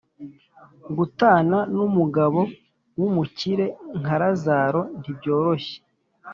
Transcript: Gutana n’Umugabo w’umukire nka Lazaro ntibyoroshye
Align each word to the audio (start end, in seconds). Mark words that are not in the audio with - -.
Gutana 0.97 1.57
n’Umugabo 1.75 2.39
w’umukire 2.99 3.65
nka 4.01 4.15
Lazaro 4.21 4.81
ntibyoroshye 4.99 5.77